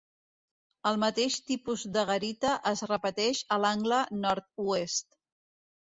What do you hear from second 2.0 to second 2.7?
garita